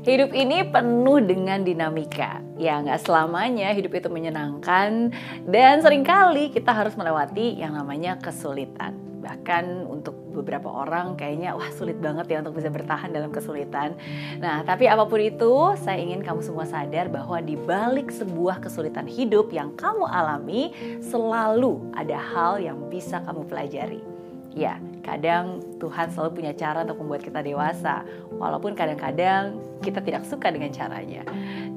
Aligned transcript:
Hidup 0.00 0.32
ini 0.32 0.64
penuh 0.64 1.20
dengan 1.20 1.60
dinamika. 1.60 2.40
Ya, 2.56 2.80
nggak 2.80 3.04
selamanya 3.04 3.68
hidup 3.76 4.00
itu 4.00 4.08
menyenangkan 4.08 5.12
dan 5.44 5.84
sering 5.84 6.08
kali 6.08 6.48
kita 6.48 6.72
harus 6.72 6.96
melewati 6.96 7.60
yang 7.60 7.76
namanya 7.76 8.16
kesulitan. 8.16 8.96
Bahkan 9.20 9.84
untuk 9.84 10.16
beberapa 10.32 10.72
orang 10.72 11.20
kayaknya 11.20 11.52
wah 11.52 11.68
sulit 11.76 12.00
banget 12.00 12.32
ya 12.32 12.40
untuk 12.40 12.56
bisa 12.56 12.72
bertahan 12.72 13.12
dalam 13.12 13.28
kesulitan. 13.28 13.92
Nah, 14.40 14.64
tapi 14.64 14.88
apa 14.88 15.04
pun 15.04 15.20
itu, 15.20 15.76
saya 15.76 16.00
ingin 16.00 16.24
kamu 16.24 16.40
semua 16.40 16.64
sadar 16.64 17.12
bahwa 17.12 17.36
di 17.44 17.60
balik 17.60 18.08
sebuah 18.08 18.64
kesulitan 18.64 19.04
hidup 19.04 19.52
yang 19.52 19.76
kamu 19.76 20.08
alami 20.08 20.72
selalu 21.04 21.76
ada 21.92 22.16
hal 22.16 22.56
yang 22.56 22.88
bisa 22.88 23.20
kamu 23.20 23.44
pelajari. 23.44 24.09
Ya, 24.50 24.82
kadang 25.06 25.62
Tuhan 25.78 26.10
selalu 26.10 26.42
punya 26.42 26.52
cara 26.58 26.82
untuk 26.82 26.98
membuat 26.98 27.22
kita 27.22 27.38
dewasa, 27.38 28.02
walaupun 28.34 28.74
kadang-kadang 28.74 29.62
kita 29.78 30.02
tidak 30.02 30.26
suka 30.26 30.50
dengan 30.50 30.74
caranya. 30.74 31.22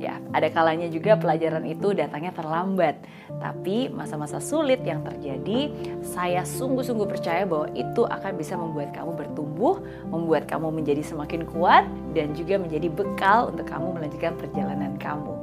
Ya, 0.01 0.17
ada 0.33 0.49
kalanya 0.49 0.89
juga 0.89 1.13
pelajaran 1.13 1.69
itu 1.69 1.93
datangnya 1.93 2.33
terlambat. 2.33 2.97
Tapi 3.37 3.93
masa-masa 3.93 4.41
sulit 4.41 4.81
yang 4.81 5.05
terjadi, 5.05 5.69
saya 6.01 6.41
sungguh-sungguh 6.41 7.05
percaya 7.05 7.45
bahwa 7.45 7.69
itu 7.77 8.09
akan 8.09 8.41
bisa 8.41 8.57
membuat 8.57 8.89
kamu 8.89 9.21
bertumbuh, 9.21 9.77
membuat 10.09 10.49
kamu 10.49 10.73
menjadi 10.73 11.05
semakin 11.05 11.45
kuat, 11.45 11.85
dan 12.17 12.33
juga 12.33 12.57
menjadi 12.57 12.89
bekal 12.89 13.53
untuk 13.53 13.69
kamu 13.69 14.01
melanjutkan 14.01 14.33
perjalanan 14.33 14.97
kamu. 14.97 15.33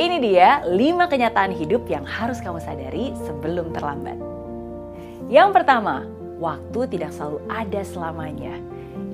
Ini 0.00 0.16
dia 0.18 0.64
5 0.64 1.12
kenyataan 1.12 1.52
hidup 1.54 1.86
yang 1.92 2.08
harus 2.08 2.40
kamu 2.40 2.58
sadari 2.58 3.12
sebelum 3.28 3.70
terlambat. 3.70 4.16
Yang 5.30 5.54
pertama, 5.54 6.02
waktu 6.38 6.80
tidak 6.90 7.10
selalu 7.14 7.38
ada 7.50 7.80
selamanya. 7.86 8.54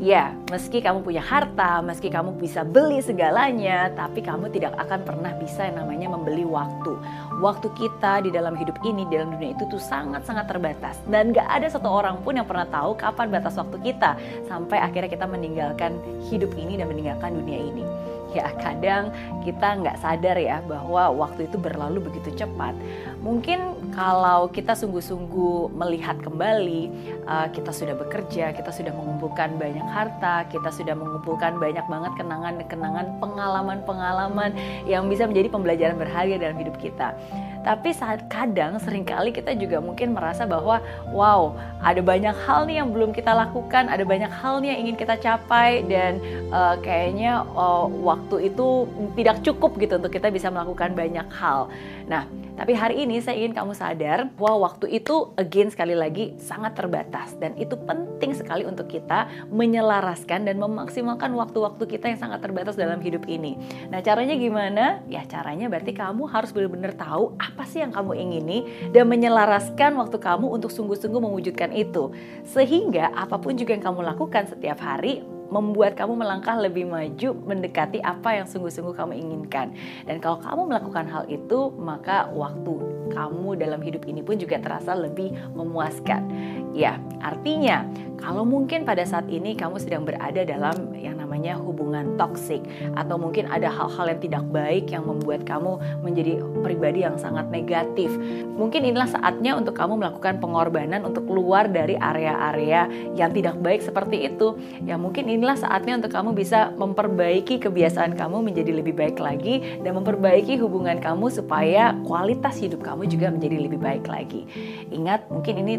Ya, 0.00 0.32
meski 0.48 0.80
kamu 0.80 1.04
punya 1.04 1.20
harta, 1.20 1.84
meski 1.84 2.08
kamu 2.08 2.40
bisa 2.40 2.64
beli 2.64 3.04
segalanya, 3.04 3.92
tapi 3.92 4.24
kamu 4.24 4.48
tidak 4.48 4.72
akan 4.80 5.04
pernah 5.04 5.32
bisa 5.36 5.68
yang 5.68 5.84
namanya 5.84 6.08
membeli 6.08 6.44
waktu. 6.48 6.96
Waktu 7.44 7.68
kita 7.76 8.24
di 8.24 8.32
dalam 8.32 8.56
hidup 8.56 8.80
ini, 8.80 9.04
di 9.12 9.20
dalam 9.20 9.36
dunia 9.36 9.52
itu 9.52 9.68
tuh 9.68 9.76
sangat-sangat 9.80 10.48
terbatas. 10.48 10.96
Dan 11.04 11.36
gak 11.36 11.48
ada 11.48 11.68
satu 11.68 11.88
orang 11.88 12.16
pun 12.24 12.40
yang 12.40 12.48
pernah 12.48 12.64
tahu 12.68 12.96
kapan 12.96 13.28
batas 13.28 13.60
waktu 13.60 13.76
kita. 13.92 14.16
Sampai 14.48 14.80
akhirnya 14.80 15.12
kita 15.12 15.28
meninggalkan 15.28 16.00
hidup 16.32 16.56
ini 16.56 16.80
dan 16.80 16.88
meninggalkan 16.88 17.36
dunia 17.36 17.60
ini 17.60 17.99
ya 18.30 18.50
kadang 18.58 19.10
kita 19.42 19.80
nggak 19.82 19.96
sadar 19.98 20.36
ya 20.38 20.62
bahwa 20.64 21.10
waktu 21.26 21.50
itu 21.50 21.56
berlalu 21.58 22.10
begitu 22.10 22.44
cepat. 22.44 22.74
Mungkin 23.20 23.92
kalau 23.92 24.48
kita 24.48 24.72
sungguh-sungguh 24.72 25.76
melihat 25.76 26.16
kembali, 26.24 26.88
uh, 27.28 27.48
kita 27.52 27.68
sudah 27.68 27.92
bekerja, 27.98 28.56
kita 28.56 28.72
sudah 28.72 28.94
mengumpulkan 28.96 29.60
banyak 29.60 29.84
harta, 29.84 30.48
kita 30.48 30.72
sudah 30.72 30.96
mengumpulkan 30.96 31.60
banyak 31.60 31.84
banget 31.84 32.12
kenangan-kenangan, 32.16 33.06
pengalaman-pengalaman 33.20 34.56
yang 34.88 35.10
bisa 35.12 35.28
menjadi 35.28 35.52
pembelajaran 35.52 35.96
berharga 36.00 36.36
dalam 36.40 36.56
hidup 36.56 36.76
kita. 36.80 37.12
Tapi 37.60 37.92
saat 37.92 38.24
kadang 38.32 38.80
sering 38.80 39.04
kali 39.04 39.30
kita 39.36 39.52
juga 39.52 39.78
mungkin 39.84 40.16
merasa 40.16 40.48
bahwa 40.48 40.80
wow, 41.12 41.52
ada 41.84 42.00
banyak 42.00 42.32
hal 42.44 42.64
nih 42.64 42.80
yang 42.80 42.90
belum 42.90 43.12
kita 43.12 43.32
lakukan, 43.36 43.92
ada 43.92 44.04
banyak 44.04 44.32
hal 44.32 44.64
nih 44.64 44.72
yang 44.72 44.80
ingin 44.88 44.96
kita 44.96 45.14
capai 45.20 45.84
dan 45.84 46.20
uh, 46.48 46.80
kayaknya 46.80 47.44
uh, 47.52 47.84
waktu 47.88 48.52
itu 48.52 48.88
tidak 49.16 49.44
cukup 49.44 49.76
gitu 49.76 50.00
untuk 50.00 50.12
kita 50.12 50.32
bisa 50.32 50.48
melakukan 50.48 50.96
banyak 50.96 51.28
hal. 51.36 51.68
Nah, 52.08 52.24
tapi 52.60 52.76
hari 52.76 53.08
ini 53.08 53.24
saya 53.24 53.40
ingin 53.40 53.56
kamu 53.56 53.72
sadar 53.72 54.28
bahwa 54.36 54.68
waktu 54.68 54.92
itu 54.92 55.32
again 55.40 55.72
sekali 55.72 55.96
lagi 55.96 56.36
sangat 56.36 56.76
terbatas 56.76 57.32
dan 57.40 57.56
itu 57.56 57.72
penting 57.88 58.36
sekali 58.36 58.68
untuk 58.68 58.84
kita 58.84 59.32
menyelaraskan 59.48 60.44
dan 60.44 60.60
memaksimalkan 60.60 61.32
waktu-waktu 61.40 61.88
kita 61.88 62.12
yang 62.12 62.20
sangat 62.20 62.44
terbatas 62.44 62.76
dalam 62.76 63.00
hidup 63.00 63.24
ini. 63.32 63.56
Nah, 63.88 64.04
caranya 64.04 64.36
gimana? 64.36 65.00
Ya, 65.08 65.24
caranya 65.24 65.72
berarti 65.72 65.96
kamu 65.96 66.28
harus 66.28 66.52
benar-benar 66.52 66.92
tahu 67.00 67.32
apa 67.40 67.64
sih 67.64 67.80
yang 67.80 67.96
kamu 67.96 68.12
ingini 68.28 68.58
dan 68.92 69.08
menyelaraskan 69.08 69.96
waktu 69.96 70.20
kamu 70.20 70.52
untuk 70.52 70.68
sungguh-sungguh 70.68 71.16
mewujudkan 71.16 71.72
itu. 71.72 72.12
Sehingga 72.44 73.08
apa 73.16 73.40
pun 73.40 73.56
juga 73.56 73.72
yang 73.72 73.88
kamu 73.88 74.04
lakukan 74.04 74.52
setiap 74.52 74.84
hari 74.84 75.24
membuat 75.50 75.98
kamu 75.98 76.14
melangkah 76.14 76.54
lebih 76.56 76.86
maju 76.86 77.30
mendekati 77.44 77.98
apa 78.00 78.38
yang 78.38 78.46
sungguh-sungguh 78.46 78.94
kamu 78.94 79.18
inginkan. 79.18 79.74
Dan 80.06 80.22
kalau 80.22 80.38
kamu 80.38 80.70
melakukan 80.70 81.06
hal 81.10 81.26
itu, 81.26 81.74
maka 81.76 82.30
waktu 82.30 82.99
kamu 83.10 83.58
dalam 83.58 83.82
hidup 83.82 84.06
ini 84.06 84.24
pun 84.24 84.38
juga 84.38 84.62
terasa 84.62 84.94
lebih 84.94 85.34
memuaskan. 85.52 86.22
Ya, 86.70 87.02
artinya 87.18 87.82
kalau 88.20 88.44
mungkin 88.44 88.84
pada 88.84 89.02
saat 89.08 89.26
ini 89.32 89.56
kamu 89.56 89.80
sedang 89.80 90.04
berada 90.04 90.44
dalam 90.44 90.92
yang 90.92 91.16
namanya 91.16 91.56
hubungan 91.56 92.20
toksik 92.20 92.60
atau 92.92 93.16
mungkin 93.16 93.48
ada 93.48 93.72
hal-hal 93.72 94.12
yang 94.12 94.20
tidak 94.20 94.44
baik 94.52 94.92
yang 94.92 95.08
membuat 95.08 95.48
kamu 95.48 95.80
menjadi 96.04 96.36
pribadi 96.60 97.00
yang 97.00 97.16
sangat 97.16 97.48
negatif. 97.48 98.12
Mungkin 98.60 98.84
inilah 98.84 99.08
saatnya 99.08 99.56
untuk 99.56 99.72
kamu 99.72 99.96
melakukan 99.96 100.36
pengorbanan 100.36 101.08
untuk 101.08 101.24
keluar 101.24 101.64
dari 101.64 101.96
area-area 101.96 102.90
yang 103.16 103.32
tidak 103.32 103.56
baik 103.64 103.80
seperti 103.80 104.28
itu. 104.28 104.52
Ya 104.84 105.00
mungkin 105.00 105.24
inilah 105.30 105.56
saatnya 105.56 105.96
untuk 105.96 106.12
kamu 106.12 106.36
bisa 106.36 106.76
memperbaiki 106.76 107.56
kebiasaan 107.56 108.20
kamu 108.20 108.44
menjadi 108.44 108.84
lebih 108.84 108.92
baik 109.00 109.16
lagi 109.16 109.80
dan 109.80 109.96
memperbaiki 109.96 110.60
hubungan 110.60 111.00
kamu 111.00 111.32
supaya 111.32 111.96
kualitas 112.04 112.60
hidup 112.60 112.84
kamu 112.84 112.99
juga 113.06 113.32
menjadi 113.32 113.56
lebih 113.56 113.80
baik 113.80 114.04
lagi. 114.10 114.44
Ingat, 114.90 115.28
mungkin 115.30 115.54
ini 115.60 115.74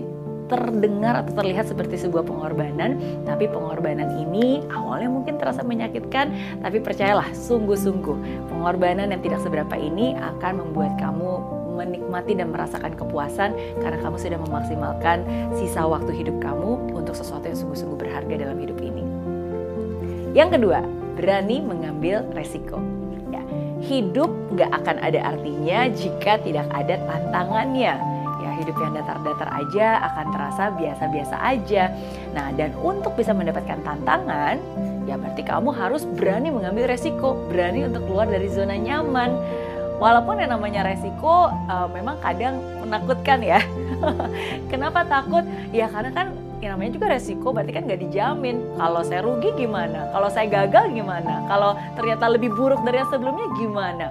terdengar 0.52 1.24
atau 1.24 1.32
terlihat 1.32 1.72
seperti 1.72 1.96
sebuah 1.96 2.28
pengorbanan, 2.28 3.00
tapi 3.24 3.48
pengorbanan 3.48 4.20
ini 4.20 4.60
awalnya 4.68 5.08
mungkin 5.08 5.40
terasa 5.40 5.64
menyakitkan, 5.64 6.60
tapi 6.60 6.84
percayalah 6.84 7.32
sungguh-sungguh 7.32 8.52
pengorbanan 8.52 9.16
yang 9.16 9.24
tidak 9.24 9.40
seberapa 9.40 9.80
ini 9.80 10.20
akan 10.20 10.60
membuat 10.60 11.00
kamu 11.00 11.62
menikmati 11.72 12.36
dan 12.36 12.52
merasakan 12.52 12.94
kepuasan 13.00 13.56
karena 13.80 13.98
kamu 14.04 14.20
sudah 14.20 14.40
memaksimalkan 14.44 15.24
sisa 15.56 15.88
waktu 15.88 16.12
hidup 16.12 16.36
kamu 16.44 16.92
untuk 16.92 17.16
sesuatu 17.16 17.48
yang 17.48 17.58
sungguh-sungguh 17.58 17.98
berharga 17.98 18.36
dalam 18.36 18.60
hidup 18.60 18.78
ini. 18.84 19.04
Yang 20.36 20.60
kedua, 20.60 20.84
berani 21.16 21.64
mengambil 21.64 22.28
resiko. 22.36 23.01
Ya, 23.82 23.98
hidup 23.98 24.30
nggak 24.54 24.72
akan 24.78 24.98
ada 25.02 25.34
artinya 25.34 25.90
jika 25.90 26.38
tidak 26.46 26.70
ada 26.70 27.02
tantangannya 27.10 28.12
hidup 28.62 28.78
yang 28.78 28.94
datar-datar 28.94 29.50
aja 29.50 29.88
akan 30.14 30.26
terasa 30.30 30.64
biasa-biasa 30.78 31.36
aja. 31.42 31.90
Nah, 32.38 32.54
dan 32.54 32.78
untuk 32.78 33.18
bisa 33.18 33.34
mendapatkan 33.34 33.82
tantangan, 33.82 34.62
ya 35.10 35.18
berarti 35.18 35.42
kamu 35.42 35.74
harus 35.74 36.06
berani 36.06 36.54
mengambil 36.54 36.86
resiko, 36.86 37.34
berani 37.50 37.90
untuk 37.90 38.06
keluar 38.06 38.30
dari 38.30 38.46
zona 38.54 38.78
nyaman. 38.78 39.34
Walaupun 39.98 40.42
yang 40.42 40.54
namanya 40.54 40.86
resiko 40.86 41.50
uh, 41.50 41.90
memang 41.90 42.22
kadang 42.22 42.62
menakutkan 42.86 43.42
ya. 43.42 43.62
Kenapa 44.72 45.06
takut? 45.06 45.46
Ya 45.74 45.90
karena 45.90 46.10
kan 46.14 46.34
yang 46.62 46.78
namanya 46.78 46.94
juga 46.94 47.06
resiko 47.10 47.50
berarti 47.50 47.74
kan 47.74 47.90
gak 47.90 48.02
dijamin. 48.06 48.62
Kalau 48.78 49.02
saya 49.02 49.26
rugi 49.26 49.50
gimana? 49.58 50.14
Kalau 50.14 50.30
saya 50.30 50.46
gagal 50.46 50.94
gimana? 50.94 51.42
Kalau 51.50 51.74
ternyata 51.98 52.30
lebih 52.30 52.54
buruk 52.54 52.86
dari 52.86 53.02
yang 53.02 53.10
sebelumnya 53.10 53.50
gimana? 53.58 54.08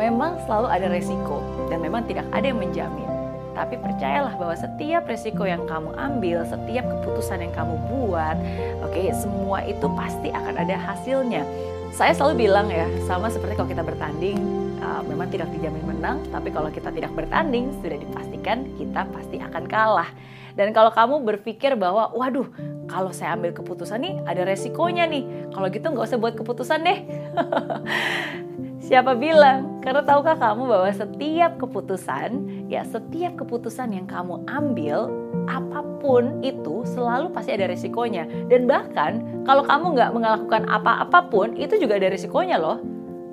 Memang 0.00 0.40
selalu 0.48 0.68
ada 0.72 0.86
resiko 0.88 1.44
dan 1.68 1.84
memang 1.84 2.08
tidak 2.08 2.24
ada 2.32 2.48
yang 2.48 2.56
menjamin. 2.56 3.04
Tapi 3.52 3.74
percayalah 3.74 4.38
bahwa 4.38 4.54
setiap 4.54 5.04
resiko 5.10 5.44
yang 5.44 5.66
kamu 5.66 5.92
ambil, 5.98 6.46
setiap 6.46 6.86
keputusan 6.88 7.42
yang 7.42 7.52
kamu 7.52 7.74
buat, 7.90 8.38
oke, 8.86 8.94
okay, 8.94 9.10
semua 9.12 9.66
itu 9.66 9.84
pasti 9.98 10.30
akan 10.30 10.54
ada 10.62 10.78
hasilnya. 10.78 11.42
Saya 11.90 12.14
selalu 12.14 12.46
bilang 12.46 12.70
ya, 12.70 12.86
sama 13.10 13.26
seperti 13.26 13.58
kalau 13.58 13.66
kita 13.66 13.82
bertanding, 13.82 14.38
uh, 14.78 15.02
memang 15.02 15.26
tidak 15.26 15.50
dijamin 15.50 15.82
menang, 15.90 16.22
tapi 16.30 16.54
kalau 16.54 16.70
kita 16.70 16.94
tidak 16.94 17.10
bertanding, 17.18 17.74
sudah 17.82 17.98
dipastikan 17.98 18.62
kita 18.78 19.02
pasti 19.10 19.42
akan 19.42 19.66
kalah. 19.66 20.10
Dan 20.58 20.74
kalau 20.74 20.90
kamu 20.90 21.22
berpikir 21.22 21.78
bahwa, 21.78 22.10
waduh, 22.10 22.50
kalau 22.90 23.14
saya 23.14 23.38
ambil 23.38 23.54
keputusan 23.54 24.02
nih 24.02 24.14
ada 24.26 24.42
resikonya 24.42 25.06
nih. 25.06 25.22
Kalau 25.54 25.70
gitu 25.70 25.86
nggak 25.86 26.08
usah 26.10 26.18
buat 26.18 26.34
keputusan 26.34 26.82
deh. 26.82 26.98
Siapa 28.88 29.14
bilang? 29.14 29.84
Karena 29.84 30.00
tahukah 30.00 30.40
kamu 30.40 30.64
bahwa 30.64 30.88
setiap 30.90 31.60
keputusan, 31.60 32.30
ya 32.72 32.82
setiap 32.88 33.36
keputusan 33.36 33.92
yang 33.92 34.08
kamu 34.08 34.40
ambil, 34.48 35.12
apa 35.44 35.84
pun 36.00 36.40
itu 36.40 36.88
selalu 36.88 37.28
pasti 37.30 37.52
ada 37.52 37.68
resikonya. 37.68 38.24
Dan 38.48 38.64
bahkan 38.64 39.44
kalau 39.44 39.60
kamu 39.62 39.92
nggak 39.92 40.10
melakukan 40.16 40.64
apa-apapun, 40.72 41.54
itu 41.60 41.76
juga 41.76 42.00
ada 42.00 42.08
resikonya 42.08 42.56
loh. 42.56 42.80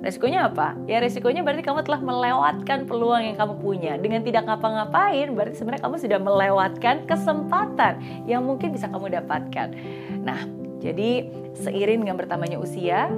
Resikonya 0.04 0.52
apa? 0.52 0.76
Ya 0.84 1.00
resikonya 1.00 1.40
berarti 1.40 1.64
kamu 1.64 1.80
telah 1.82 2.00
melewatkan 2.04 2.84
peluang 2.84 3.32
yang 3.32 3.36
kamu 3.36 3.54
punya. 3.58 3.92
Dengan 3.96 4.20
tidak 4.22 4.44
ngapa-ngapain, 4.44 5.32
berarti 5.32 5.56
sebenarnya 5.56 5.82
kamu 5.88 5.96
sudah 5.96 6.18
melewatkan 6.20 6.96
kesempatan 7.08 7.92
yang 8.28 8.44
mungkin 8.44 8.76
bisa 8.76 8.92
kamu 8.92 9.08
dapatkan. 9.16 9.72
Nah, 10.20 10.46
jadi 10.84 11.26
seiring 11.56 12.04
dengan 12.04 12.20
bertambahnya 12.20 12.60
usia, 12.60 13.08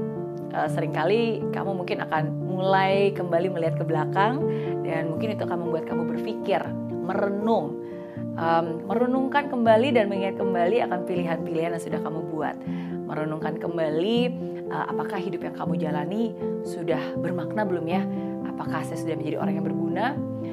uh, 0.55 0.69
sering 0.71 0.95
kali 0.95 1.43
kamu 1.51 1.83
mungkin 1.83 1.99
akan 2.07 2.25
mulai 2.47 3.11
kembali 3.13 3.49
melihat 3.53 3.83
ke 3.83 3.85
belakang 3.85 4.41
dan 4.87 5.11
mungkin 5.11 5.35
itu 5.35 5.43
akan 5.45 5.59
membuat 5.69 5.85
kamu 5.91 6.03
berpikir, 6.15 6.63
merenung, 7.05 7.83
um, 8.39 8.67
merenungkan 8.87 9.51
kembali 9.51 9.93
dan 9.93 10.07
mengingat 10.07 10.39
kembali 10.39 10.87
akan 10.87 11.01
pilihan-pilihan 11.05 11.75
yang 11.75 11.83
sudah 11.83 12.01
kamu 12.01 12.23
buat. 12.31 12.57
merenungkan 13.09 13.57
kembali 13.57 14.19
apakah 14.71 15.19
hidup 15.21 15.41
yang 15.45 15.55
kamu 15.57 15.81
jalani 15.81 16.37
sudah 16.65 17.01
bermakna 17.19 17.65
belum 17.65 17.87
ya? 17.89 18.03
Apakah 18.49 18.85
saya 18.85 18.99
sudah 19.01 19.17
menjadi 19.17 19.37
orang 19.41 19.55
yang 19.61 19.67
berguna? 19.67 20.07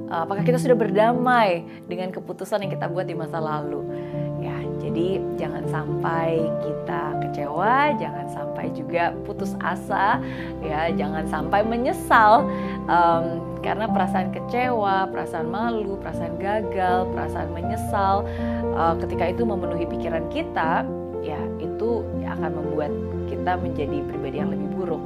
Uh, 0.06 0.22
apakah 0.24 0.46
kita 0.46 0.62
sudah 0.62 0.78
berdamai 0.78 1.66
dengan 1.90 2.14
keputusan 2.14 2.62
yang 2.62 2.72
kita 2.72 2.86
buat 2.86 3.10
di 3.10 3.18
masa 3.18 3.42
lalu? 3.42 3.82
Ya, 4.38 4.54
jadi 4.78 5.18
jangan 5.42 5.66
sampai 5.66 6.38
kita 6.62 7.02
kecewa, 7.26 7.98
jangan 7.98 8.30
sampai 8.30 8.70
juga 8.78 9.10
putus 9.26 9.58
asa, 9.66 10.22
ya, 10.62 10.94
jangan 10.94 11.26
sampai 11.26 11.66
menyesal 11.66 12.46
um, 12.86 13.42
karena 13.66 13.90
perasaan 13.90 14.30
kecewa, 14.30 15.10
perasaan 15.10 15.50
malu, 15.50 15.98
perasaan 15.98 16.38
gagal, 16.38 17.10
perasaan 17.10 17.50
menyesal 17.50 18.22
uh, 18.78 18.94
ketika 19.02 19.34
itu 19.34 19.42
memenuhi 19.42 19.90
pikiran 19.90 20.30
kita, 20.30 20.86
ya 21.26 21.42
itu 21.58 22.06
akan 22.36 22.52
membuat 22.62 22.92
kita 23.46 23.62
menjadi 23.62 23.98
pribadi 24.10 24.42
yang 24.42 24.50
lebih 24.50 24.74
buruk. 24.74 25.04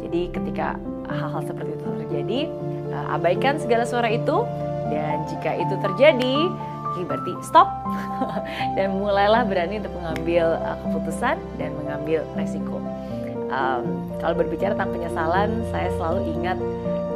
Jadi 0.00 0.32
ketika 0.32 0.80
hal-hal 1.12 1.44
seperti 1.44 1.76
itu 1.76 1.88
terjadi, 2.08 2.40
uh, 2.88 3.16
abaikan 3.20 3.60
segala 3.60 3.84
suara 3.84 4.08
itu 4.08 4.48
dan 4.88 5.28
jika 5.28 5.60
itu 5.60 5.76
terjadi, 5.76 6.36
berarti 7.04 7.36
stop 7.44 7.68
dan 8.80 8.96
mulailah 8.96 9.44
berani 9.44 9.84
untuk 9.84 9.92
mengambil 9.92 10.56
uh, 10.64 10.80
keputusan 10.88 11.36
dan 11.60 11.70
mengambil 11.84 12.24
resiko. 12.32 12.80
Um, 13.52 14.08
kalau 14.24 14.40
berbicara 14.40 14.72
tentang 14.72 14.96
penyesalan, 14.96 15.60
saya 15.68 15.92
selalu 16.00 16.32
ingat 16.40 16.56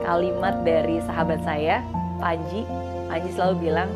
kalimat 0.04 0.60
dari 0.60 1.00
sahabat 1.08 1.40
saya, 1.40 1.80
Panji. 2.20 2.68
Panji 3.08 3.32
selalu 3.32 3.64
bilang, 3.64 3.88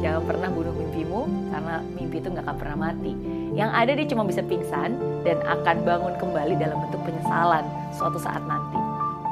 jangan 0.00 0.24
pernah 0.24 0.48
bunuh 0.48 0.72
mimpimu 0.72 1.28
karena 1.52 1.84
mimpi 1.92 2.24
itu 2.24 2.32
nggak 2.32 2.48
akan 2.48 2.56
pernah 2.56 2.76
mati. 2.88 3.12
Yang 3.52 3.70
ada 3.76 3.92
dia 3.92 4.06
cuma 4.08 4.24
bisa 4.24 4.40
pingsan 4.40 4.96
dan 5.28 5.36
akan 5.44 5.76
bangun 5.84 6.14
kembali 6.16 6.56
dalam 6.56 6.80
bentuk 6.88 7.00
penyesalan 7.04 7.64
suatu 7.92 8.16
saat 8.16 8.40
nanti. 8.48 8.80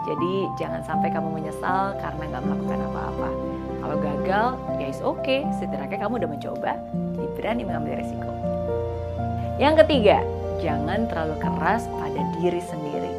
Jadi 0.05 0.33
jangan 0.61 0.85
sampai 0.85 1.09
kamu 1.09 1.41
menyesal 1.41 1.97
karena 2.01 2.23
nggak 2.29 2.43
melakukan 2.45 2.81
apa-apa. 2.93 3.29
Kalau 3.81 3.97
gagal, 3.97 4.47
ya 4.77 4.87
is 4.93 5.01
oke. 5.01 5.25
Okay. 5.25 5.41
Setidaknya 5.57 5.99
kamu 6.05 6.21
udah 6.21 6.31
mencoba, 6.31 6.73
jadi 7.17 7.29
berani 7.37 7.63
mengambil 7.65 8.01
risiko. 8.01 8.31
Yang 9.57 9.85
ketiga, 9.85 10.19
jangan 10.61 11.09
terlalu 11.09 11.37
keras 11.41 11.89
pada 11.89 12.21
diri 12.41 12.63
sendiri. 12.65 13.13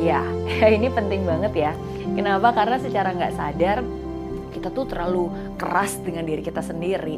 Ya, 0.00 0.24
ini 0.76 0.88
penting 0.88 1.28
banget 1.28 1.52
ya. 1.52 1.72
Kenapa? 2.16 2.56
Karena 2.56 2.80
secara 2.80 3.12
nggak 3.12 3.36
sadar 3.36 3.78
kita 4.52 4.68
tuh 4.68 4.84
terlalu 4.84 5.32
keras 5.56 5.96
dengan 6.00 6.28
diri 6.28 6.44
kita 6.44 6.60
sendiri. 6.60 7.16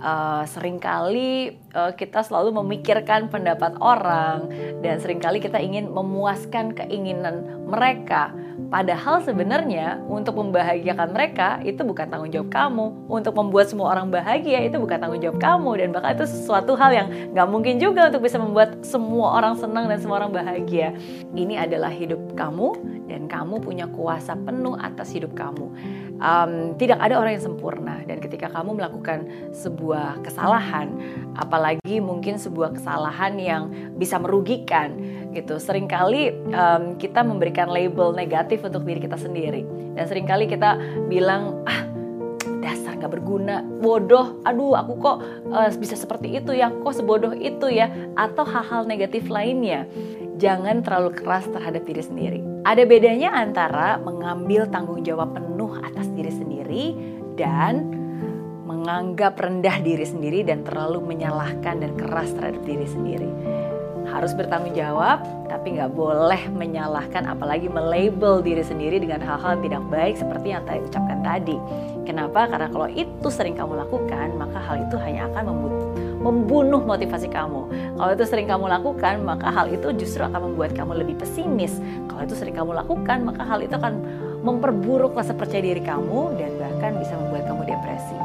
Uh, 0.00 0.48
sering 0.48 0.80
kali 0.80 1.60
uh, 1.76 1.92
kita 1.92 2.24
selalu 2.24 2.56
memikirkan 2.64 3.28
pendapat 3.28 3.76
orang 3.84 4.48
dan 4.80 4.96
sering 4.96 5.20
kali 5.20 5.44
kita 5.44 5.60
ingin 5.60 5.92
memuaskan 5.92 6.72
keinginan 6.72 7.44
mereka 7.68 8.32
Padahal 8.70 9.18
sebenarnya 9.26 9.98
untuk 10.06 10.38
membahagiakan 10.38 11.10
mereka 11.10 11.58
itu 11.66 11.82
bukan 11.82 12.06
tanggung 12.06 12.30
jawab 12.30 12.54
kamu. 12.54 12.86
Untuk 13.10 13.34
membuat 13.34 13.66
semua 13.66 13.90
orang 13.90 14.14
bahagia 14.14 14.62
itu 14.62 14.78
bukan 14.78 15.02
tanggung 15.02 15.18
jawab 15.18 15.42
kamu. 15.42 15.70
Dan 15.82 15.88
bahkan 15.90 16.14
itu 16.14 16.30
sesuatu 16.30 16.78
hal 16.78 16.94
yang 16.94 17.08
gak 17.34 17.50
mungkin 17.50 17.82
juga 17.82 18.06
untuk 18.06 18.22
bisa 18.22 18.38
membuat 18.38 18.78
semua 18.86 19.42
orang 19.42 19.58
senang 19.58 19.90
dan 19.90 19.98
semua 19.98 20.22
orang 20.22 20.30
bahagia. 20.30 20.94
Ini 21.34 21.66
adalah 21.66 21.90
hidup 21.90 22.22
kamu 22.38 22.78
dan 23.10 23.26
kamu 23.26 23.58
punya 23.58 23.90
kuasa 23.90 24.38
penuh 24.38 24.78
atas 24.78 25.10
hidup 25.10 25.34
kamu. 25.34 25.66
Um, 26.22 26.78
tidak 26.78 27.02
ada 27.02 27.18
orang 27.18 27.34
yang 27.34 27.50
sempurna 27.50 28.06
dan 28.06 28.22
ketika 28.22 28.46
kamu 28.54 28.78
melakukan 28.78 29.26
sebuah 29.50 30.22
kesalahan, 30.22 30.94
apalagi 31.34 31.98
mungkin 31.98 32.38
sebuah 32.38 32.78
kesalahan 32.78 33.34
yang 33.42 33.62
bisa 33.98 34.22
merugikan, 34.22 34.94
gitu. 35.34 35.58
Seringkali 35.58 36.54
um, 36.54 36.94
kita 36.94 37.26
memberikan 37.26 37.66
label 37.66 38.14
negatif 38.14 38.62
untuk 38.62 38.86
diri 38.86 39.02
kita 39.02 39.18
sendiri 39.18 39.66
dan 39.98 40.04
sering 40.06 40.30
kali 40.30 40.46
kita 40.46 40.78
bilang 41.10 41.66
ah 41.66 41.82
dasar 42.60 43.00
nggak 43.00 43.16
berguna, 43.16 43.64
bodoh, 43.80 44.38
aduh 44.44 44.76
aku 44.76 44.92
kok 45.00 45.16
uh, 45.50 45.72
bisa 45.80 45.96
seperti 45.96 46.36
itu 46.36 46.52
ya, 46.52 46.68
kok 46.68 46.92
sebodoh 46.92 47.32
itu 47.32 47.72
ya, 47.72 47.88
atau 48.14 48.44
hal-hal 48.44 48.84
negatif 48.84 49.32
lainnya. 49.32 49.88
Jangan 50.36 50.84
terlalu 50.84 51.16
keras 51.16 51.48
terhadap 51.48 51.84
diri 51.88 52.04
sendiri. 52.04 52.40
Ada 52.60 52.84
bedanya 52.84 53.32
antara 53.32 53.96
mengambil 53.96 54.68
tanggung 54.68 55.00
jawab 55.00 55.32
penuh 55.32 55.80
atas 55.80 56.12
diri 56.12 56.28
sendiri 56.28 56.84
dan 57.40 57.88
menganggap 58.68 59.40
rendah 59.40 59.80
diri 59.80 60.04
sendiri 60.04 60.44
dan 60.44 60.60
terlalu 60.62 61.00
menyalahkan 61.00 61.80
dan 61.80 61.96
keras 61.96 62.30
terhadap 62.36 62.60
diri 62.68 62.84
sendiri 62.84 63.30
harus 64.10 64.34
bertanggung 64.34 64.74
jawab, 64.74 65.22
tapi 65.46 65.78
nggak 65.78 65.94
boleh 65.94 66.42
menyalahkan 66.50 67.30
apalagi 67.30 67.70
melabel 67.70 68.42
diri 68.42 68.60
sendiri 68.60 68.98
dengan 68.98 69.22
hal-hal 69.22 69.56
tidak 69.62 69.82
baik 69.86 70.18
seperti 70.18 70.52
yang 70.52 70.66
saya 70.66 70.82
ucapkan 70.82 71.18
tadi. 71.22 71.56
Kenapa? 72.04 72.50
Karena 72.50 72.68
kalau 72.68 72.88
itu 72.90 73.28
sering 73.30 73.54
kamu 73.54 73.78
lakukan, 73.86 74.34
maka 74.34 74.58
hal 74.58 74.82
itu 74.82 74.98
hanya 74.98 75.30
akan 75.30 75.44
membunuh 76.20 76.84
motivasi 76.84 77.32
kamu. 77.32 77.66
Kalau 77.96 78.10
itu 78.12 78.24
sering 78.28 78.46
kamu 78.46 78.68
lakukan, 78.68 79.24
maka 79.24 79.48
hal 79.48 79.72
itu 79.72 79.88
justru 79.96 80.20
akan 80.20 80.52
membuat 80.52 80.76
kamu 80.76 81.00
lebih 81.00 81.16
pesimis. 81.16 81.80
Kalau 82.12 82.22
itu 82.28 82.36
sering 82.36 82.52
kamu 82.52 82.76
lakukan, 82.76 83.24
maka 83.24 83.42
hal 83.48 83.64
itu 83.64 83.72
akan 83.72 84.04
memperburuk 84.44 85.16
rasa 85.16 85.32
percaya 85.32 85.64
diri 85.64 85.80
kamu 85.80 86.36
dan 86.36 86.52
bahkan 86.60 86.92
bisa 87.00 87.16
membuat 87.16 87.48
kamu 87.48 87.62
depresi. 87.72 88.16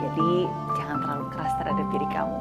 Jadi 0.00 0.32
jangan 0.80 0.96
terlalu 1.04 1.24
keras 1.36 1.52
terhadap 1.60 1.86
diri 1.92 2.08
kamu. 2.08 2.38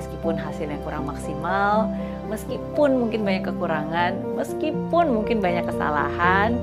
Meskipun 0.00 0.34
hasilnya 0.40 0.78
kurang 0.80 1.04
maksimal, 1.04 1.90
meskipun 2.32 2.90
mungkin 2.96 3.20
banyak 3.28 3.44
kekurangan, 3.52 4.12
meskipun 4.32 5.04
mungkin 5.12 5.44
banyak 5.44 5.68
kesalahan, 5.68 6.56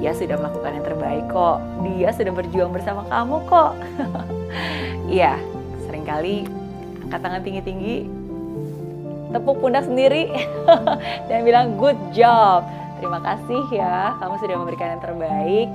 dia 0.00 0.12
sudah 0.16 0.36
melakukan 0.40 0.72
yang 0.72 0.86
terbaik 0.86 1.24
kok. 1.28 1.58
Dia 1.84 2.08
sudah 2.16 2.32
berjuang 2.32 2.72
bersama 2.72 3.04
kamu 3.12 3.36
kok. 3.44 3.72
Iya, 5.04 5.36
sering 5.84 6.08
kali 6.08 6.48
angkat 7.14 7.30
tangan 7.30 7.46
tinggi-tinggi, 7.46 7.96
tepuk 9.30 9.62
pundak 9.62 9.86
sendiri, 9.86 10.34
dan 11.30 11.46
bilang 11.46 11.78
good 11.78 11.94
job. 12.10 12.66
Terima 12.98 13.22
kasih 13.22 13.62
ya, 13.70 14.18
kamu 14.18 14.34
sudah 14.42 14.56
memberikan 14.58 14.98
yang 14.98 15.02
terbaik. 15.06 15.68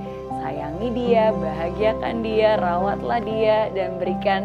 Sayangi 0.44 0.88
dia, 0.92 1.32
bahagiakan 1.32 2.14
dia, 2.20 2.60
rawatlah 2.60 3.24
dia, 3.24 3.72
dan 3.72 3.96
berikan 3.96 4.44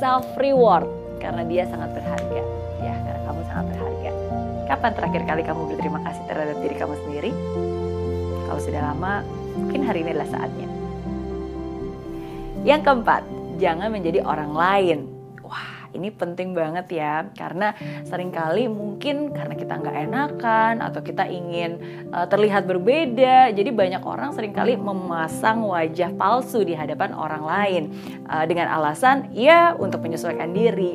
self 0.00 0.24
reward 0.40 0.88
karena 1.20 1.44
dia 1.44 1.68
sangat 1.68 1.92
berharga. 1.92 2.40
Ya, 2.80 2.96
karena 3.04 3.20
kamu 3.28 3.40
sangat 3.52 3.64
berharga. 3.76 4.10
Kapan 4.64 4.92
terakhir 4.96 5.22
kali 5.28 5.42
kamu 5.44 5.60
berterima 5.76 6.00
kasih 6.08 6.24
terhadap 6.24 6.56
diri 6.64 6.74
kamu 6.80 6.94
sendiri? 7.04 7.30
Kalau 8.48 8.60
sudah 8.64 8.80
lama, 8.80 9.20
mungkin 9.60 9.84
hari 9.84 10.08
ini 10.08 10.16
adalah 10.16 10.30
saatnya. 10.32 10.68
Yang 12.64 12.80
keempat, 12.88 13.22
jangan 13.60 13.92
menjadi 13.92 14.24
orang 14.24 14.56
lain. 14.56 15.19
Ini 15.90 16.14
penting 16.14 16.54
banget 16.54 16.86
ya, 16.94 17.26
karena 17.34 17.74
sering 18.06 18.30
kali 18.30 18.70
mungkin 18.70 19.34
karena 19.34 19.54
kita 19.58 19.74
nggak 19.78 19.96
enakan 20.06 20.74
atau 20.86 21.00
kita 21.02 21.26
ingin 21.26 21.82
uh, 22.14 22.26
terlihat 22.30 22.70
berbeda, 22.70 23.50
jadi 23.50 23.70
banyak 23.74 24.02
orang 24.06 24.30
sering 24.30 24.54
kali 24.54 24.78
memasang 24.78 25.66
wajah 25.66 26.14
palsu 26.14 26.62
di 26.62 26.78
hadapan 26.78 27.10
orang 27.10 27.42
lain 27.42 27.82
uh, 28.30 28.46
dengan 28.46 28.70
alasan 28.70 29.34
ya 29.34 29.74
untuk 29.74 30.06
menyesuaikan 30.06 30.54
diri. 30.54 30.94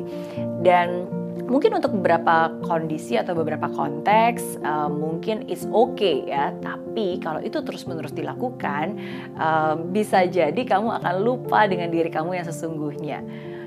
Dan 0.64 1.06
mungkin 1.46 1.78
untuk 1.78 1.94
beberapa 1.94 2.50
kondisi 2.66 3.14
atau 3.14 3.38
beberapa 3.38 3.70
konteks 3.70 4.66
uh, 4.66 4.90
mungkin 4.90 5.46
it's 5.46 5.62
okay 5.70 6.26
ya 6.26 6.50
tapi 6.58 7.22
kalau 7.22 7.38
itu 7.38 7.62
terus 7.62 7.86
menerus 7.86 8.10
dilakukan 8.10 8.98
bisa 9.94 10.26
jadi 10.26 10.58
kamu 10.58 10.98
akan 11.02 11.14
lupa 11.22 11.70
dengan 11.70 11.92
diri 11.92 12.10
kamu 12.10 12.42
yang 12.42 12.46
sesungguhnya 12.46 13.22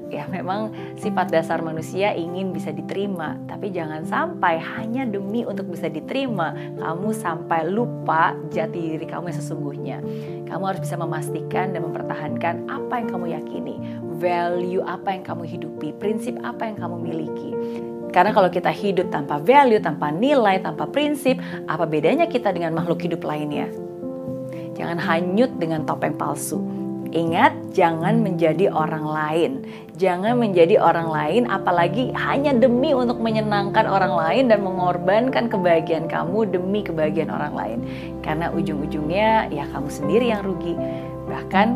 ya 0.09 0.25
memang 0.25 0.73
sifat 0.97 1.29
dasar 1.29 1.61
manusia 1.61 2.11
ingin 2.17 2.49
bisa 2.49 2.73
diterima 2.73 3.37
tapi 3.45 3.69
jangan 3.69 4.03
sampai 4.03 4.57
hanya 4.57 5.05
demi 5.05 5.45
untuk 5.45 5.69
bisa 5.69 5.87
diterima 5.87 6.51
kamu 6.81 7.13
sampai 7.13 7.69
lupa 7.69 8.33
jati 8.49 8.97
diri 8.97 9.05
kamu 9.05 9.29
yang 9.29 9.39
sesungguhnya 9.39 9.97
kamu 10.49 10.63
harus 10.65 10.81
bisa 10.81 10.97
memastikan 10.97 11.71
dan 11.71 11.85
mempertahankan 11.85 12.65
apa 12.65 12.93
yang 12.99 13.07
kamu 13.07 13.25
yakini 13.37 13.75
value 14.17 14.81
apa 14.83 15.13
yang 15.13 15.23
kamu 15.23 15.45
hidupi 15.45 15.93
prinsip 16.01 16.35
apa 16.41 16.67
yang 16.67 16.77
kamu 16.81 16.97
miliki 16.97 17.53
karena 18.09 18.33
kalau 18.33 18.49
kita 18.49 18.73
hidup 18.73 19.13
tanpa 19.13 19.37
value, 19.37 19.77
tanpa 19.77 20.09
nilai, 20.09 20.57
tanpa 20.65 20.89
prinsip, 20.89 21.37
apa 21.69 21.85
bedanya 21.85 22.25
kita 22.25 22.49
dengan 22.49 22.73
makhluk 22.73 23.05
hidup 23.05 23.21
lainnya? 23.21 23.69
Jangan 24.73 24.97
hanyut 24.97 25.53
dengan 25.61 25.85
topeng 25.85 26.17
palsu. 26.17 26.78
Ingat, 27.09 27.73
jangan 27.73 28.21
menjadi 28.21 28.69
orang 28.69 29.01
lain. 29.01 29.51
Jangan 29.97 30.37
menjadi 30.37 30.77
orang 30.77 31.09
lain, 31.09 31.43
apalagi 31.49 32.13
hanya 32.13 32.53
demi 32.55 32.93
untuk 32.93 33.17
menyenangkan 33.19 33.89
orang 33.89 34.13
lain 34.13 34.43
dan 34.47 34.61
mengorbankan 34.61 35.49
kebahagiaan 35.49 36.05
kamu 36.05 36.53
demi 36.53 36.85
kebahagiaan 36.85 37.33
orang 37.33 37.53
lain. 37.57 37.79
Karena 38.21 38.53
ujung-ujungnya, 38.53 39.49
ya 39.49 39.65
kamu 39.73 39.89
sendiri 39.89 40.31
yang 40.31 40.45
rugi. 40.45 40.77
Bahkan 41.27 41.67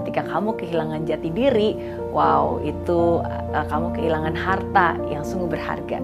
ketika 0.00 0.24
kamu 0.26 0.56
kehilangan 0.56 1.04
jati 1.04 1.28
diri, 1.28 1.76
wow, 2.10 2.58
itu 2.64 3.20
uh, 3.22 3.66
kamu 3.68 3.92
kehilangan 3.94 4.34
harta 4.34 4.96
yang 5.12 5.22
sungguh 5.22 5.46
berharga. 5.46 6.00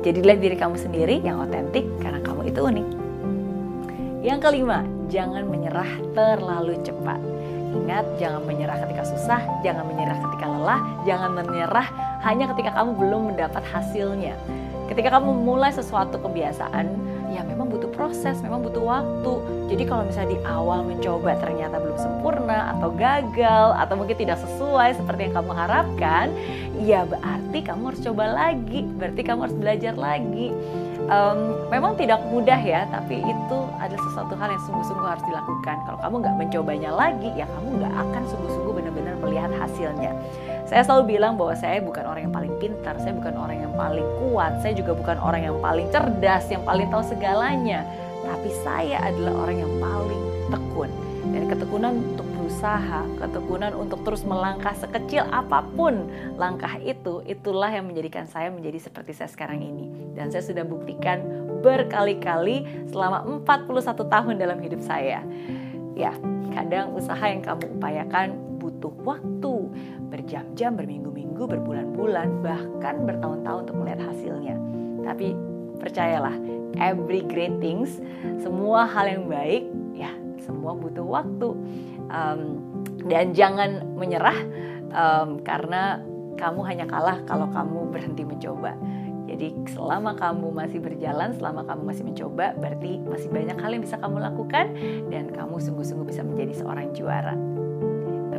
Jadilah 0.00 0.38
diri 0.38 0.56
kamu 0.56 0.78
sendiri 0.78 1.20
yang 1.20 1.42
otentik 1.42 1.84
karena 2.00 2.22
kamu 2.24 2.48
itu 2.48 2.60
unik. 2.62 2.88
Yang 4.24 4.38
kelima, 4.40 4.84
jangan 5.10 5.44
menyerah 5.48 5.92
terlalu 6.16 6.80
cepat. 6.80 7.39
Ingat, 7.70 8.06
jangan 8.18 8.42
menyerah 8.42 8.82
ketika 8.82 9.02
susah, 9.06 9.40
jangan 9.62 9.86
menyerah 9.86 10.18
ketika 10.18 10.46
lelah, 10.50 10.80
jangan 11.06 11.30
menyerah 11.38 11.86
hanya 12.26 12.50
ketika 12.50 12.70
kamu 12.74 12.90
belum 12.98 13.22
mendapat 13.34 13.62
hasilnya. 13.70 14.34
Ketika 14.90 15.18
kamu 15.18 15.30
mulai 15.46 15.70
sesuatu 15.70 16.18
kebiasaan, 16.18 16.90
ya 17.40 17.48
memang 17.48 17.72
butuh 17.72 17.88
proses, 17.88 18.36
memang 18.44 18.60
butuh 18.60 18.84
waktu. 18.84 19.32
Jadi 19.72 19.82
kalau 19.88 20.04
misalnya 20.04 20.36
di 20.36 20.40
awal 20.44 20.84
mencoba 20.84 21.40
ternyata 21.40 21.80
belum 21.80 21.96
sempurna 21.96 22.76
atau 22.76 22.92
gagal 22.92 23.66
atau 23.80 23.94
mungkin 23.96 24.16
tidak 24.20 24.36
sesuai 24.44 25.00
seperti 25.00 25.32
yang 25.32 25.34
kamu 25.40 25.52
harapkan, 25.56 26.26
ya 26.84 27.08
berarti 27.08 27.58
kamu 27.64 27.82
harus 27.88 28.02
coba 28.04 28.24
lagi, 28.28 28.84
berarti 29.00 29.20
kamu 29.24 29.40
harus 29.48 29.56
belajar 29.56 29.94
lagi 29.96 30.52
um, 31.10 31.66
memang 31.68 31.98
tidak 31.98 32.22
mudah 32.30 32.56
ya, 32.56 32.86
tapi 32.88 33.20
itu 33.20 33.58
adalah 33.82 34.02
sesuatu 34.06 34.34
hal 34.38 34.48
yang 34.54 34.62
sungguh-sungguh 34.64 35.08
harus 35.08 35.24
dilakukan. 35.26 35.76
Kalau 35.84 35.98
kamu 35.98 36.14
nggak 36.22 36.36
mencobanya 36.38 36.90
lagi, 36.94 37.30
ya 37.34 37.46
kamu 37.50 37.68
nggak 37.82 37.94
akan 37.98 38.22
sungguh-sungguh 38.30 38.72
benar-benar 38.78 39.14
melihat 39.20 39.50
hasilnya. 39.58 40.12
Saya 40.68 40.82
selalu 40.84 41.16
bilang 41.16 41.38
bahwa 41.40 41.54
saya 41.56 41.80
bukan 41.80 42.04
orang 42.04 42.28
yang 42.28 42.34
paling 42.34 42.54
pintar, 42.60 42.94
saya 43.00 43.14
bukan 43.16 43.34
orang 43.36 43.58
yang 43.64 43.74
paling 43.74 44.06
kuat, 44.20 44.60
saya 44.60 44.72
juga 44.76 44.92
bukan 44.92 45.16
orang 45.18 45.42
yang 45.46 45.56
paling 45.58 45.86
cerdas, 45.88 46.44
yang 46.52 46.62
paling 46.66 46.86
tahu 46.92 47.02
segalanya. 47.06 47.86
Tapi 48.26 48.50
saya 48.62 49.00
adalah 49.10 49.48
orang 49.48 49.56
yang 49.64 49.72
paling 49.80 50.22
tekun. 50.52 50.90
Dan 51.30 51.42
ketekunan 51.46 51.92
untuk 52.14 52.26
berusaha, 52.34 53.06
ketekunan 53.22 53.72
untuk 53.78 54.02
terus 54.02 54.26
melangkah 54.26 54.74
sekecil 54.74 55.22
apa 55.30 55.62
pun 55.62 56.10
langkah 56.34 56.74
itu, 56.82 57.22
itulah 57.22 57.70
yang 57.70 57.86
menjadikan 57.86 58.26
saya 58.26 58.50
menjadi 58.50 58.90
seperti 58.90 59.14
saya 59.14 59.30
sekarang 59.30 59.62
ini. 59.62 59.86
Dan 60.18 60.34
saya 60.34 60.42
sudah 60.42 60.66
buktikan 60.66 61.22
berkali-kali 61.62 62.88
selama 62.90 63.22
41 63.46 63.86
tahun 64.10 64.34
dalam 64.40 64.58
hidup 64.58 64.82
saya. 64.82 65.22
Ya, 65.94 66.16
kadang 66.50 66.96
usaha 66.96 67.22
yang 67.22 67.44
kamu 67.44 67.78
upayakan 67.78 68.49
butuh 68.60 68.92
waktu, 69.02 69.54
berjam-jam, 70.12 70.76
berminggu-minggu, 70.76 71.48
berbulan-bulan, 71.48 72.44
bahkan 72.44 73.08
bertahun-tahun 73.08 73.60
untuk 73.64 73.76
melihat 73.80 74.12
hasilnya. 74.12 74.60
Tapi 75.00 75.32
percayalah, 75.80 76.36
every 76.76 77.24
great 77.24 77.56
things, 77.58 77.98
semua 78.38 78.84
hal 78.84 79.08
yang 79.08 79.24
baik, 79.26 79.64
ya 79.96 80.12
semua 80.44 80.76
butuh 80.76 81.04
waktu 81.04 81.48
um, 82.10 82.40
dan 83.06 83.32
jangan 83.32 83.84
menyerah 83.96 84.36
um, 84.92 85.40
karena 85.40 86.02
kamu 86.36 86.60
hanya 86.64 86.86
kalah 86.88 87.20
kalau 87.28 87.48
kamu 87.52 87.92
berhenti 87.92 88.24
mencoba. 88.24 88.74
Jadi 89.30 89.54
selama 89.70 90.18
kamu 90.18 90.50
masih 90.50 90.82
berjalan, 90.82 91.30
selama 91.38 91.62
kamu 91.62 91.82
masih 91.86 92.02
mencoba, 92.02 92.50
berarti 92.58 92.98
masih 93.06 93.30
banyak 93.30 93.54
hal 93.62 93.70
yang 93.70 93.84
bisa 93.86 93.94
kamu 94.02 94.18
lakukan 94.18 94.74
dan 95.06 95.30
kamu 95.30 95.62
sungguh-sungguh 95.62 96.08
bisa 96.10 96.26
menjadi 96.26 96.58
seorang 96.58 96.90
juara. 96.90 97.38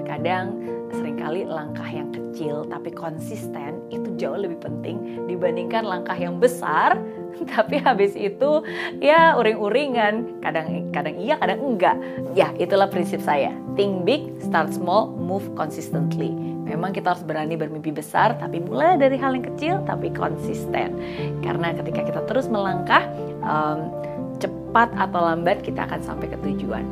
Terkadang 0.02 0.58
sering 0.90 1.22
kali 1.22 1.46
langkah 1.46 1.86
yang 1.86 2.10
kecil 2.10 2.66
tapi 2.66 2.90
konsisten 2.90 3.86
itu 3.94 4.18
jauh 4.18 4.34
lebih 4.34 4.58
penting 4.58 5.30
dibandingkan 5.30 5.86
langkah 5.86 6.18
yang 6.18 6.42
besar 6.42 6.98
tapi 7.54 7.78
habis 7.78 8.18
itu 8.18 8.66
ya 8.98 9.38
uring-uringan. 9.38 10.42
Kadang 10.42 10.90
kadang 10.90 11.16
iya 11.22 11.38
kadang 11.38 11.62
enggak. 11.62 12.02
Ya 12.34 12.50
itulah 12.58 12.90
prinsip 12.90 13.22
saya. 13.22 13.54
Think 13.78 14.10
big 14.10 14.26
start 14.42 14.74
small 14.74 15.14
move 15.14 15.46
consistently. 15.54 16.34
Memang 16.66 16.98
kita 16.98 17.14
harus 17.14 17.22
berani 17.22 17.54
bermimpi 17.54 17.94
besar 17.94 18.42
tapi 18.42 18.58
mulai 18.58 18.98
dari 18.98 19.22
hal 19.22 19.38
yang 19.38 19.46
kecil 19.54 19.86
tapi 19.86 20.10
konsisten. 20.10 20.98
Karena 21.46 21.78
ketika 21.78 22.02
kita 22.10 22.22
terus 22.26 22.50
melangkah 22.50 23.06
um, 23.46 23.94
cepat 24.42 24.90
atau 24.98 25.22
lambat 25.30 25.62
kita 25.62 25.86
akan 25.86 26.02
sampai 26.02 26.26
ke 26.34 26.38
tujuan. 26.42 26.84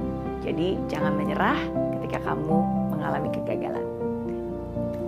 Jadi 0.46 0.78
jangan 0.88 1.18
menyerah 1.18 1.58
ketika 2.00 2.32
kamu 2.32 2.79
mengalami 3.00 3.32
kegagalan. 3.32 3.88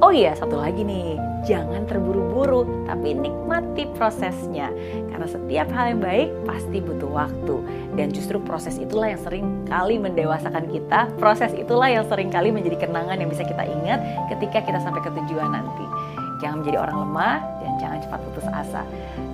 Oh 0.02 0.10
iya, 0.10 0.34
satu 0.34 0.58
lagi 0.58 0.82
nih, 0.82 1.14
jangan 1.46 1.86
terburu-buru, 1.86 2.66
tapi 2.90 3.14
nikmati 3.14 3.86
prosesnya. 3.94 4.74
Karena 5.14 5.30
setiap 5.30 5.70
hal 5.78 5.94
yang 5.94 6.02
baik 6.02 6.30
pasti 6.50 6.82
butuh 6.82 7.06
waktu. 7.06 7.62
Dan 7.94 8.10
justru 8.10 8.42
proses 8.42 8.82
itulah 8.82 9.14
yang 9.14 9.22
sering 9.22 9.46
kali 9.70 10.02
mendewasakan 10.02 10.66
kita. 10.74 11.06
Proses 11.22 11.54
itulah 11.54 11.86
yang 11.86 12.10
sering 12.10 12.34
kali 12.34 12.50
menjadi 12.50 12.90
kenangan 12.90 13.22
yang 13.22 13.30
bisa 13.30 13.46
kita 13.46 13.62
ingat 13.62 14.02
ketika 14.34 14.66
kita 14.66 14.82
sampai 14.82 15.06
ke 15.06 15.14
tujuan 15.22 15.54
nanti. 15.54 15.86
Jangan 16.42 16.66
menjadi 16.66 16.78
orang 16.82 16.98
lemah 17.06 17.38
dan 17.62 17.72
jangan 17.78 17.98
cepat 18.02 18.20
putus 18.26 18.48
asa. 18.50 18.82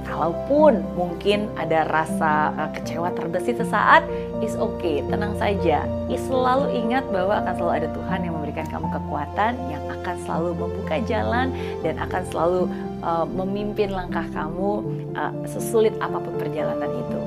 Kalaupun 0.04 0.84
mungkin 1.00 1.48
ada 1.56 1.88
rasa 1.88 2.52
uh, 2.60 2.70
kecewa 2.76 3.16
terbesit 3.16 3.56
sesaat, 3.56 4.04
is 4.44 4.60
okay, 4.60 5.00
tenang 5.08 5.32
saja. 5.40 5.88
Is 6.12 6.20
selalu 6.28 6.68
ingat 6.76 7.08
bahwa 7.08 7.40
akan 7.40 7.54
selalu 7.56 7.74
ada 7.80 7.88
Tuhan 7.96 8.20
yang 8.28 8.34
memberikan 8.36 8.68
kamu 8.68 8.88
kekuatan 8.92 9.52
yang 9.72 9.84
akan 9.88 10.16
selalu 10.28 10.50
membuka 10.60 10.96
jalan 11.08 11.48
dan 11.80 11.96
akan 11.96 12.22
selalu 12.28 12.62
uh, 13.00 13.24
memimpin 13.24 13.96
langkah 13.96 14.28
kamu 14.36 14.84
uh, 15.16 15.32
sesulit 15.48 15.96
apa 16.04 16.20
pun 16.20 16.36
perjalanan 16.36 16.92
itu. 16.92 17.20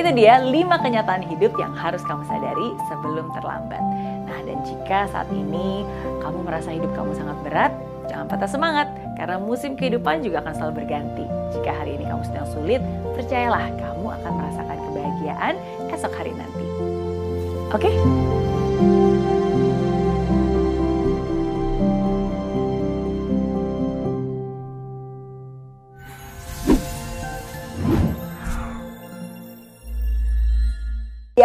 Itu 0.00 0.08
dia 0.16 0.40
lima 0.40 0.80
kenyataan 0.80 1.20
hidup 1.26 1.52
yang 1.60 1.76
harus 1.76 2.00
kamu 2.08 2.24
sadari 2.24 2.68
sebelum 2.88 3.28
terlambat. 3.36 3.82
Nah, 4.24 4.40
dan 4.46 4.56
jika 4.64 5.10
saat 5.12 5.28
ini 5.34 5.84
kamu 6.24 6.48
merasa 6.48 6.70
hidup 6.70 6.92
kamu 6.94 7.18
sangat 7.18 7.36
berat, 7.42 7.72
Jangan 8.08 8.24
patah 8.24 8.48
semangat, 8.48 8.88
karena 9.18 9.36
musim 9.42 9.74
kehidupan 9.74 10.22
juga 10.22 10.40
akan 10.46 10.54
selalu 10.54 10.86
berganti. 10.86 11.26
Jika 11.58 11.74
hari 11.74 11.98
ini 11.98 12.06
kamu 12.06 12.22
sedang 12.22 12.46
sulit, 12.46 12.80
percayalah 13.18 13.66
kamu 13.74 14.06
akan 14.22 14.32
merasakan 14.38 14.78
kebahagiaan 14.78 15.54
esok 15.90 16.12
hari 16.14 16.32
nanti. 16.38 16.66
Oke? 17.74 17.90
Okay? 17.90 19.37